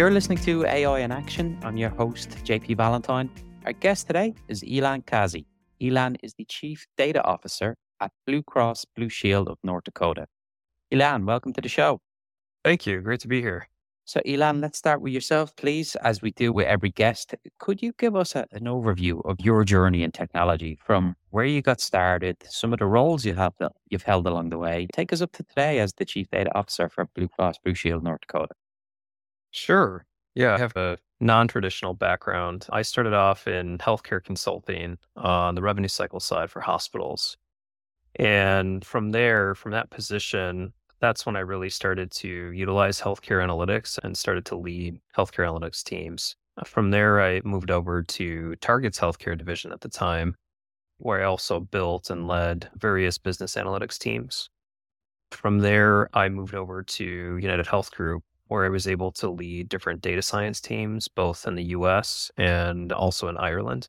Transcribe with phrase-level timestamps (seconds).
[0.00, 1.58] You're listening to AI in Action.
[1.62, 3.28] I'm your host, JP Valentine.
[3.66, 5.44] Our guest today is Ylan Kazi.
[5.78, 10.26] Ylan is the Chief Data Officer at Blue Cross Blue Shield of North Dakota.
[10.90, 12.00] Ylan, welcome to the show.
[12.64, 13.02] Thank you.
[13.02, 13.68] Great to be here.
[14.06, 17.34] So, Ylan, let's start with yourself, please, as we do with every guest.
[17.58, 21.60] Could you give us a, an overview of your journey in technology from where you
[21.60, 23.52] got started, some of the roles you have,
[23.90, 24.86] you've held along the way?
[24.94, 28.02] Take us up to today as the Chief Data Officer for Blue Cross Blue Shield
[28.02, 28.54] North Dakota.
[29.50, 30.06] Sure.
[30.34, 32.66] Yeah, I have a non traditional background.
[32.70, 37.36] I started off in healthcare consulting on the revenue cycle side for hospitals.
[38.16, 43.98] And from there, from that position, that's when I really started to utilize healthcare analytics
[44.02, 46.36] and started to lead healthcare analytics teams.
[46.66, 50.36] From there, I moved over to Target's healthcare division at the time,
[50.98, 54.50] where I also built and led various business analytics teams.
[55.32, 57.04] From there, I moved over to
[57.38, 61.54] United Health Group, where I was able to lead different data science teams, both in
[61.54, 63.88] the US and also in Ireland.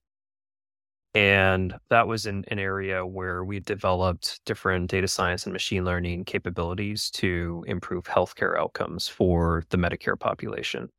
[1.15, 6.25] And that was in an area where we developed different data science and machine learning
[6.25, 10.89] capabilities to improve healthcare outcomes for the Medicare population.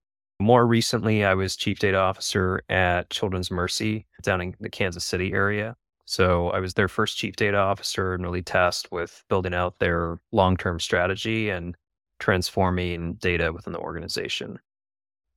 [0.41, 5.33] More recently, I was chief data officer at Children's Mercy down in the Kansas City
[5.33, 5.77] area.
[6.05, 10.19] So I was their first chief data officer and really tasked with building out their
[10.33, 11.77] long term strategy and
[12.23, 14.57] transforming data within the organization.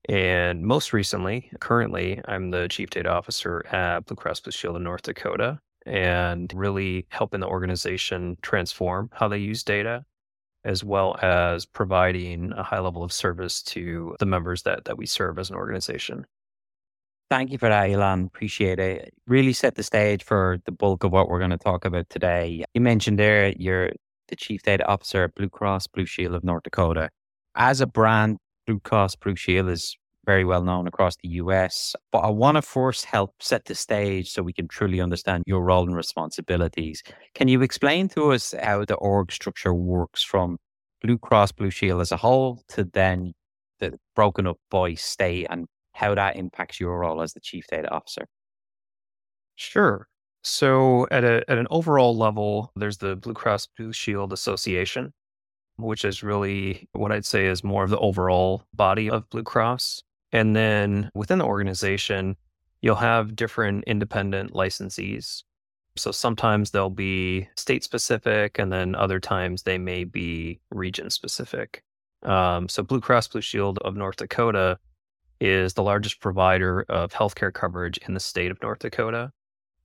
[0.07, 4.83] And most recently, currently, I'm the chief data officer at Blue Cross Blue Shield in
[4.83, 5.57] North Dakota
[5.87, 10.05] and really helping the organization transform how they use data,
[10.63, 15.07] as well as providing a high level of service to the members that, that we
[15.07, 16.23] serve as an organization.
[17.31, 18.27] Thank you for that, Ylan.
[18.27, 19.11] Appreciate it.
[19.25, 22.63] Really set the stage for the bulk of what we're going to talk about today.
[22.75, 23.93] You mentioned there you're
[24.27, 27.09] the Chief Data Officer at Blue Cross Blue Shield of North Dakota.
[27.55, 31.95] As a brand, Blue Cross Blue Shield is very well known across the US.
[32.11, 35.63] But I want to first help set the stage so we can truly understand your
[35.63, 37.03] role and responsibilities.
[37.33, 40.57] Can you explain to us how the org structure works from
[41.01, 43.33] Blue Cross Blue Shield as a whole to then
[43.79, 47.89] the broken up by state and how that impacts your role as the Chief Data
[47.91, 48.25] Officer?
[49.55, 50.07] Sure.
[50.45, 55.11] So at a at an overall level, there's the Blue Cross Blue Shield Association,
[55.77, 60.03] which is really what I'd say is more of the overall body of Blue Cross.
[60.31, 62.35] And then within the organization,
[62.83, 65.41] you'll have different independent licensees.
[65.95, 71.81] So sometimes they'll be state specific, and then other times they may be region specific.
[72.21, 74.77] Um, so Blue Cross Blue Shield of North Dakota
[75.41, 79.31] is the largest provider of healthcare coverage in the state of North Dakota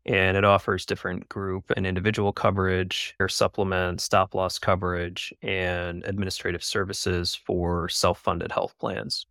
[0.06, 6.64] and it offers different group and individual coverage, or supplement, stop loss coverage, and administrative
[6.64, 9.26] services for self funded health plans.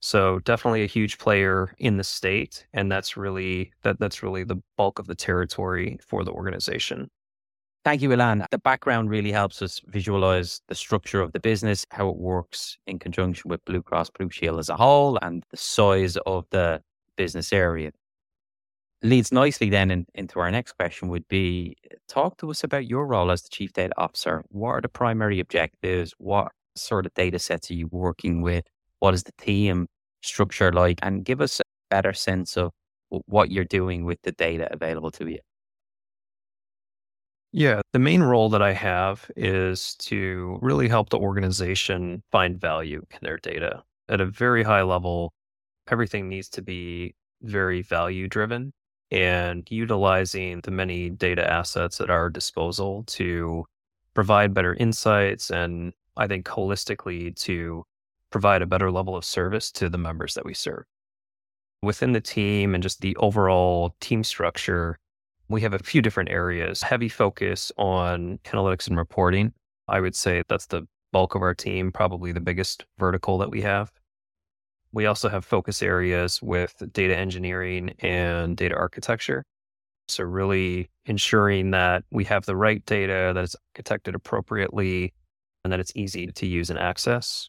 [0.00, 4.60] So definitely a huge player in the state, and that's really that that's really the
[4.76, 7.08] bulk of the territory for the organization.
[7.84, 8.46] Thank you, Ylan.
[8.50, 12.98] The background really helps us visualize the structure of the business, how it works in
[12.98, 16.82] conjunction with Blue Cross Blue Shield as a whole, and the size of the
[17.16, 17.92] business area
[19.02, 21.76] leads nicely then in, into our next question would be
[22.08, 24.44] talk to us about your role as the chief data officer.
[24.48, 26.14] What are the primary objectives?
[26.18, 28.64] What sort of data sets are you working with?
[29.00, 29.88] What is the team
[30.22, 30.98] structure like?
[31.02, 32.72] And give us a better sense of
[33.08, 35.38] what you're doing with the data available to you.
[37.52, 43.02] Yeah the main role that i have is to really help the organization find value
[43.10, 43.82] in their data.
[44.08, 45.32] At a very high level
[45.90, 48.72] everything needs to be very value driven
[49.12, 53.66] and utilizing the many data assets at our disposal to
[54.14, 57.84] provide better insights and I think holistically to
[58.30, 60.84] provide a better level of service to the members that we serve.
[61.82, 64.98] Within the team and just the overall team structure,
[65.48, 66.82] we have a few different areas.
[66.82, 69.52] Heavy focus on analytics and reporting.
[69.88, 73.60] I would say that's the bulk of our team, probably the biggest vertical that we
[73.60, 73.92] have.
[74.92, 79.44] We also have focus areas with data engineering and data architecture.
[80.08, 85.14] So, really ensuring that we have the right data, that it's architected appropriately,
[85.64, 87.48] and that it's easy to use and access.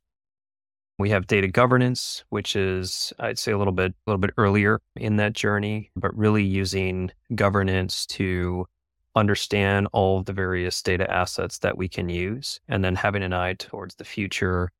[0.99, 4.79] We have data governance, which is I'd say a little bit a little bit earlier
[4.95, 8.67] in that journey, but really using governance to
[9.15, 13.33] understand all of the various data assets that we can use and then having an
[13.33, 14.71] eye towards the future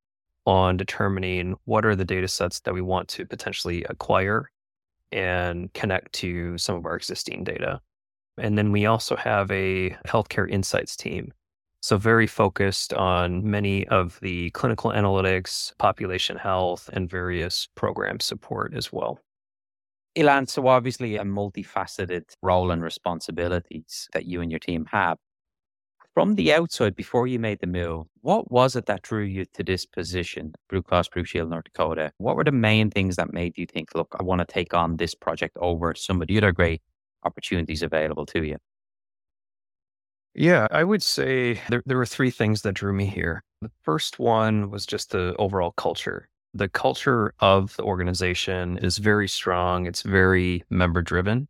[0.46, 4.50] on determining what are the data sets that we want to potentially acquire
[5.12, 7.80] and connect to some of our existing data.
[8.38, 11.32] And then we also have a healthcare insights team.
[11.82, 18.74] So, very focused on many of the clinical analytics, population health, and various program support
[18.74, 19.20] as well.
[20.16, 25.18] Ylan, so obviously a multifaceted role and responsibilities that you and your team have.
[26.16, 29.64] From the outside, before you made the move, what was it that drew you to
[29.64, 32.12] this position, Blue Cross Blue Shield North Dakota?
[32.18, 34.98] What were the main things that made you think, look, I want to take on
[34.98, 36.82] this project over some of the other great
[37.24, 38.58] opportunities available to you?
[40.36, 43.44] Yeah, I would say there, there were three things that drew me here.
[43.62, 46.28] The first one was just the overall culture.
[46.54, 51.48] The culture of the organization is very strong, it's very member driven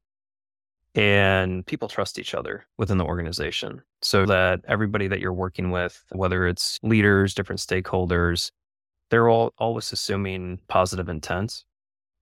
[0.95, 6.03] and people trust each other within the organization so that everybody that you're working with,
[6.11, 8.51] whether it's leaders, different stakeholders,
[9.09, 11.63] they're all always assuming positive intent.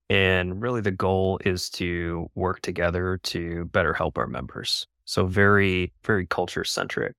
[0.08, 4.86] And really the goal is to work together to better help our members.
[5.04, 7.14] So very, very culture centric.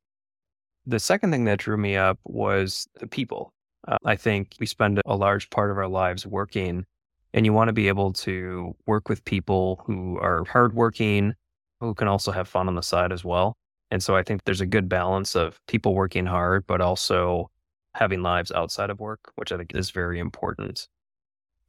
[0.85, 3.53] The second thing that drew me up was the people.
[3.87, 6.85] Uh, I think we spend a large part of our lives working
[7.33, 11.33] and you want to be able to work with people who are hardworking,
[11.83, 13.57] who can also have fun on the side as well.
[13.91, 17.49] And so I think there's a good balance of people working hard, but also
[17.95, 20.87] having lives outside of work, which I think is very important.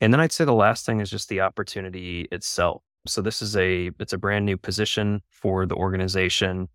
[0.00, 2.82] And then I'd say the last thing is just the opportunity itself.
[3.06, 6.68] So this is a it's a brand new position for the organization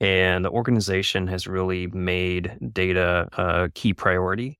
[0.00, 4.58] and the organization has really made data a key priority.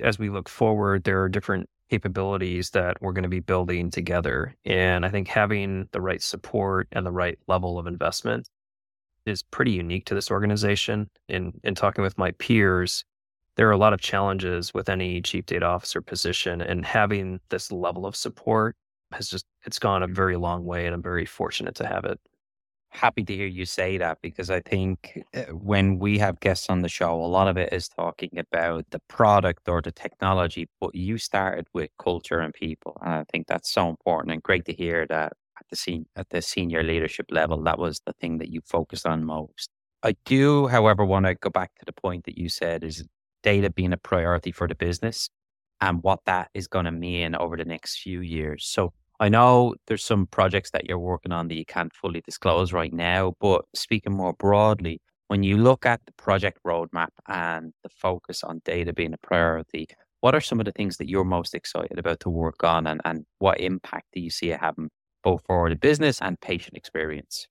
[0.00, 4.54] As we look forward, there are different capabilities that we're going to be building together.
[4.64, 8.48] And I think having the right support and the right level of investment
[9.26, 11.10] is pretty unique to this organization.
[11.28, 13.04] In in talking with my peers,
[13.56, 17.70] there are a lot of challenges with any chief data officer position and having this
[17.70, 18.74] level of support
[19.12, 22.18] has just it's gone a very long way and I'm very fortunate to have it
[22.92, 26.82] happy to hear you say that because I think uh, when we have guests on
[26.82, 30.94] the show, a lot of it is talking about the product or the technology, but
[30.94, 32.96] you started with culture and people.
[33.00, 36.28] And I think that's so important and great to hear that at the, sen- at
[36.30, 39.70] the senior leadership level, that was the thing that you focused on most.
[40.02, 43.04] I do, however, want to go back to the point that you said is
[43.42, 45.30] data being a priority for the business
[45.80, 48.64] and what that is going to mean over the next few years.
[48.66, 48.92] So
[49.22, 52.92] I know there's some projects that you're working on that you can't fully disclose right
[52.92, 58.42] now, but speaking more broadly, when you look at the project roadmap and the focus
[58.42, 59.86] on data being a priority,
[60.22, 63.00] what are some of the things that you're most excited about to work on and,
[63.04, 64.90] and what impact do you see it having
[65.22, 67.46] both for the business and patient experience?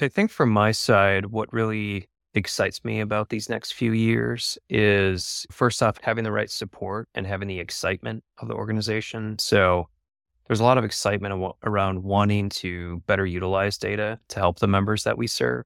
[0.00, 5.44] I think from my side, what really excites me about these next few years is
[5.50, 9.38] first off, having the right support and having the excitement of the organization.
[9.38, 9.90] So
[10.46, 15.04] there's a lot of excitement around wanting to better utilize data to help the members
[15.04, 15.64] that we serve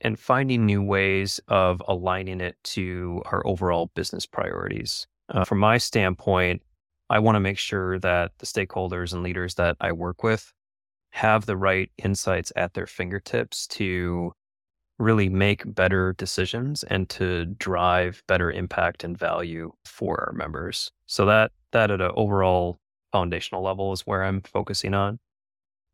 [0.00, 5.06] and finding new ways of aligning it to our overall business priorities.
[5.28, 6.62] Uh, from my standpoint,
[7.10, 10.52] I want to make sure that the stakeholders and leaders that I work with
[11.10, 14.32] have the right insights at their fingertips to
[14.98, 20.92] really make better decisions and to drive better impact and value for our members.
[21.06, 22.78] So that that at an overall
[23.12, 25.18] foundational level is where I'm focusing on.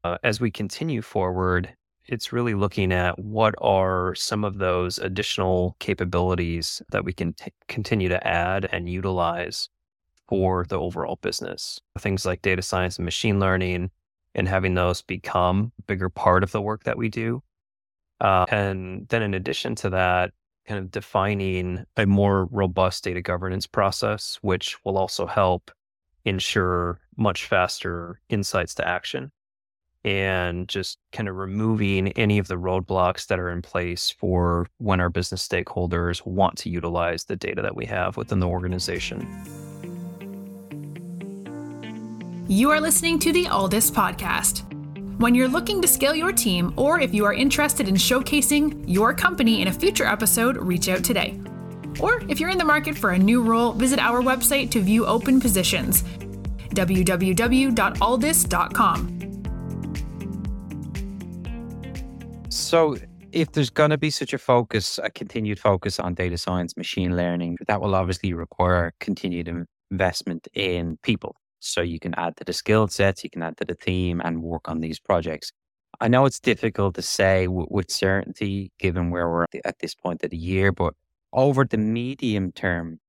[0.04, 1.74] Uh, as we continue forward,
[2.06, 7.52] it's really looking at what are some of those additional capabilities that we can t-
[7.68, 9.68] continue to add and utilize
[10.28, 11.80] for the overall business.
[11.98, 13.90] Things like data science and machine learning,
[14.34, 17.42] and having those become a bigger part of the work that we do.
[18.20, 20.32] Uh, and then, in addition to that,
[20.66, 25.70] kind of defining a more robust data governance process, which will also help
[26.26, 29.30] ensure much faster insights to action
[30.04, 35.00] and just kind of removing any of the roadblocks that are in place for when
[35.00, 39.26] our business stakeholders want to utilize the data that we have within the organization.
[42.48, 44.62] You are listening to the Alldus podcast.
[45.18, 49.12] When you're looking to scale your team, or if you are interested in showcasing your
[49.12, 51.40] company in a future episode, reach out today.
[51.98, 55.06] Or if you're in the market for a new role, visit our website to view
[55.06, 56.04] open positions
[56.76, 59.22] www.alldus.com.
[62.48, 62.96] So,
[63.32, 67.16] if there's going to be such a focus, a continued focus on data science, machine
[67.16, 71.36] learning, that will obviously require continued investment in people.
[71.60, 74.42] So you can add to the skill sets, you can add to the team and
[74.42, 75.52] work on these projects.
[76.00, 80.22] I know it's difficult to say w- with certainty given where we're at this point
[80.22, 80.94] of the year, but
[81.32, 83.00] over the medium term,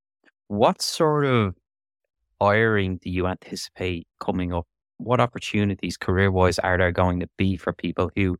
[0.48, 1.54] what sort of
[2.40, 4.66] hiring do you anticipate coming up?
[4.98, 8.36] What opportunities career wise are there going to be for people who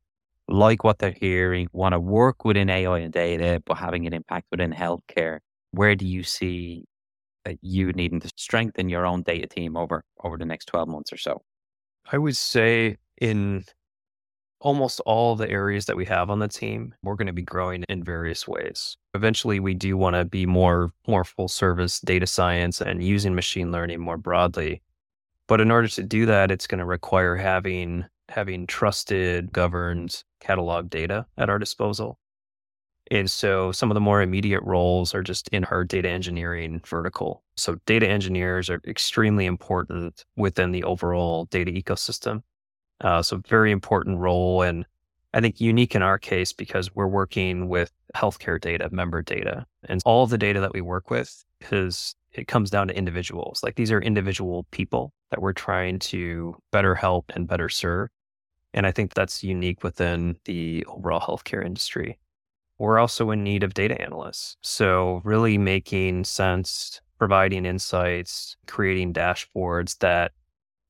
[0.48, 4.46] like what they're hearing, want to work within AI and data, but having an impact
[4.50, 5.38] within healthcare?
[5.72, 6.84] Where do you see
[7.62, 11.16] you needing to strengthen your own data team over over the next 12 months or
[11.16, 11.42] so?
[12.10, 13.64] I would say in
[14.60, 17.84] almost all the areas that we have on the team, we're going to be growing
[17.88, 18.96] in various ways.
[19.14, 23.72] Eventually, we do want to be more more full service data science and using machine
[23.72, 24.82] learning more broadly.
[25.46, 30.90] But in order to do that, it's going to require having having trusted, governed catalog
[30.90, 32.18] data at our disposal.
[33.10, 37.42] And so some of the more immediate roles are just in our data engineering vertical.
[37.56, 42.42] So data engineers are extremely important within the overall data ecosystem.
[43.00, 44.84] Uh, so very important role and
[45.34, 50.00] I think unique in our case because we're working with healthcare data, member data, and
[50.04, 53.60] all the data that we work with is it comes down to individuals.
[53.62, 58.08] Like these are individual people that we're trying to better help and better serve.
[58.72, 62.18] And I think that's unique within the overall healthcare industry.
[62.78, 64.56] We're also in need of data analysts.
[64.62, 70.32] So really making sense, providing insights, creating dashboards that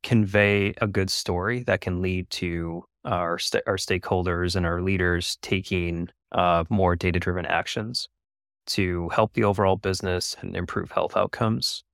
[0.02, 5.38] convey a good story that can lead to our st- our stakeholders and our leaders
[5.42, 8.08] taking uh, more data driven actions
[8.66, 11.84] to help the overall business and improve health outcomes.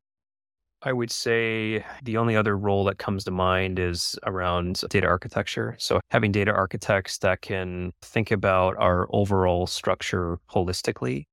[0.83, 5.77] I would say the only other role that comes to mind is around data architecture.
[5.79, 11.25] So, having data architects that can think about our overall structure holistically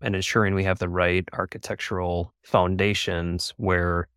[0.00, 4.08] and ensuring we have the right architectural foundations where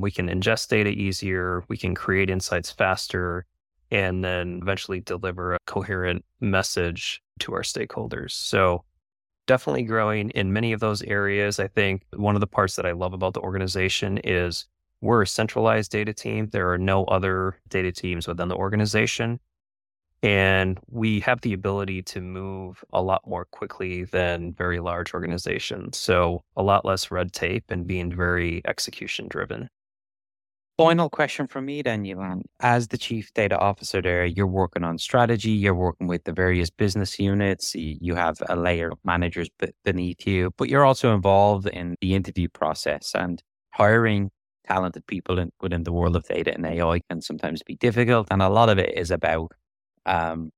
[0.00, 3.46] we can ingest data easier, we can create insights faster,
[3.90, 8.32] and then eventually deliver a coherent message to our stakeholders.
[8.32, 8.84] So,
[9.46, 11.58] definitely growing in many of those areas.
[11.58, 14.66] I think one of the parts that I love about the organization is
[15.00, 16.48] we're a centralized data team.
[16.50, 19.40] There are no other data teams within the organization.
[20.22, 25.96] And we have the ability to move a lot more quickly than very large organizations.
[25.96, 29.70] So, a lot less red tape and being very execution driven.
[30.76, 32.40] Final question from me then, Ylan.
[32.60, 36.70] As the chief data officer there, you're working on strategy, you're working with the various
[36.70, 39.50] business units, you have a layer of managers
[39.84, 44.30] beneath you, but you're also involved in the interview process and hiring
[44.66, 48.28] talented people in, within the world of data and AI can sometimes be difficult.
[48.30, 49.52] And a lot of it is about
[50.06, 50.50] um,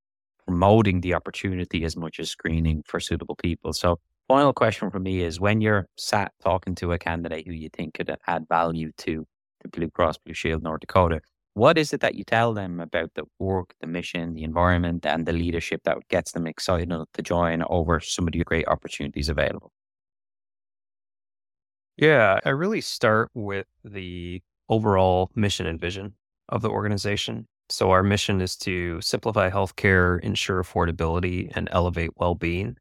[0.46, 3.72] promoting the opportunity as much as screening for suitable people.
[3.72, 7.70] So final question for me is when you're sat talking to a candidate who you
[7.70, 9.26] think could add value to
[9.62, 11.20] the Blue Cross Blue Shield North Dakota.
[11.54, 15.26] What is it that you tell them about the work, the mission, the environment, and
[15.26, 19.70] the leadership that gets them excited to join over some of the great opportunities available?
[21.96, 26.14] Yeah, I really start with the overall mission and vision
[26.48, 27.46] of the organization.
[27.68, 32.76] So, our mission is to simplify healthcare, ensure affordability, and elevate well being.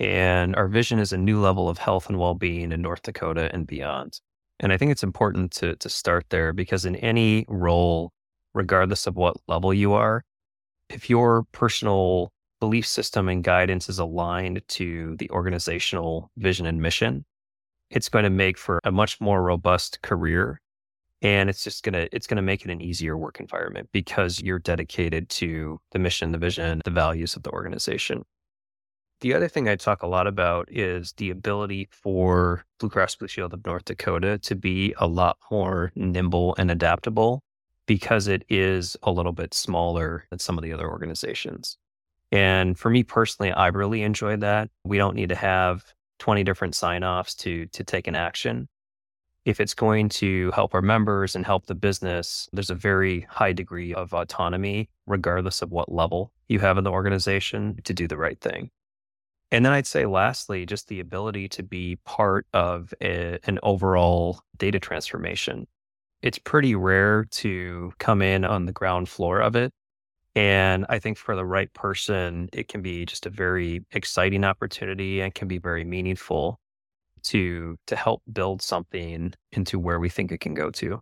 [0.00, 3.50] And our vision is a new level of health and well being in North Dakota
[3.54, 4.20] and beyond.
[4.62, 8.12] And I think it's important to to start there because in any role,
[8.54, 10.24] regardless of what level you are,
[10.88, 17.24] if your personal belief system and guidance is aligned to the organizational vision and mission,
[17.90, 20.60] it's going to make for a much more robust career
[21.22, 24.40] and it's just going to it's going to make it an easier work environment because
[24.40, 28.22] you're dedicated to the mission, the vision, the values of the organization.
[29.22, 33.28] The other thing I talk a lot about is the ability for Blue Cross Blue
[33.28, 37.44] Shield of North Dakota to be a lot more nimble and adaptable
[37.86, 41.78] because it is a little bit smaller than some of the other organizations.
[42.32, 44.70] And for me personally, I really enjoy that.
[44.82, 45.84] We don't need to have
[46.18, 48.68] 20 different sign-offs to to take an action.
[49.44, 53.52] If it's going to help our members and help the business, there's a very high
[53.52, 58.16] degree of autonomy, regardless of what level you have in the organization, to do the
[58.16, 58.72] right thing.
[59.52, 64.40] And then I'd say, lastly, just the ability to be part of a, an overall
[64.56, 65.68] data transformation.
[66.22, 69.72] It's pretty rare to come in on the ground floor of it.
[70.34, 75.20] And I think for the right person, it can be just a very exciting opportunity
[75.20, 76.58] and can be very meaningful
[77.24, 81.00] to to help build something into where we think it can go to.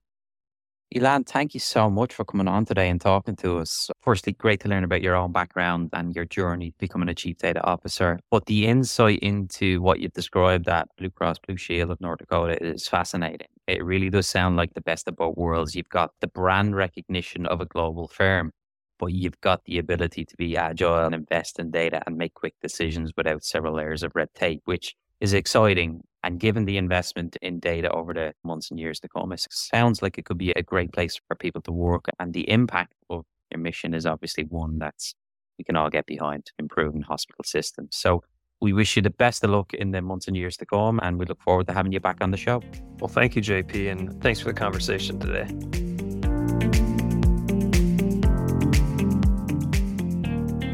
[0.92, 3.88] Ylan, thank you so much for coming on today and talking to us.
[4.00, 7.62] Firstly, great to learn about your own background and your journey becoming a chief data
[7.62, 8.18] officer.
[8.28, 12.60] But the insight into what you've described at Blue Cross Blue Shield of North Dakota
[12.60, 13.46] is fascinating.
[13.68, 15.76] It really does sound like the best of both worlds.
[15.76, 18.50] You've got the brand recognition of a global firm,
[18.98, 22.54] but you've got the ability to be agile and invest in data and make quick
[22.60, 26.02] decisions without several layers of red tape, which is exciting.
[26.30, 30.00] And given the investment in data over the months and years to come, it sounds
[30.00, 32.04] like it could be a great place for people to work.
[32.20, 35.16] And the impact of your mission is obviously one that's
[35.58, 37.96] we can all get behind improving hospital systems.
[37.96, 38.22] So
[38.60, 41.18] we wish you the best of luck in the months and years to come, and
[41.18, 42.62] we look forward to having you back on the show.
[43.00, 45.89] Well, thank you, JP, and thanks for the conversation today.